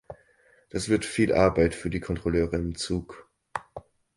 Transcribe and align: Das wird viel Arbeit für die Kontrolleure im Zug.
Das 0.71 0.89
wird 0.89 1.05
viel 1.05 1.31
Arbeit 1.31 1.75
für 1.75 1.91
die 1.91 1.99
Kontrolleure 1.99 2.55
im 2.55 2.73
Zug. 2.73 3.29